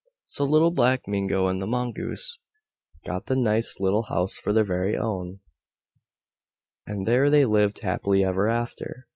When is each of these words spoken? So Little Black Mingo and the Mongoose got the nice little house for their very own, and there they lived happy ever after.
So 0.25 0.45
Little 0.45 0.71
Black 0.71 1.07
Mingo 1.07 1.45
and 1.45 1.61
the 1.61 1.67
Mongoose 1.67 2.39
got 3.05 3.27
the 3.27 3.35
nice 3.35 3.79
little 3.79 4.05
house 4.09 4.35
for 4.39 4.51
their 4.51 4.63
very 4.63 4.97
own, 4.97 5.41
and 6.87 7.07
there 7.07 7.29
they 7.29 7.45
lived 7.45 7.83
happy 7.83 8.23
ever 8.23 8.49
after. 8.49 9.05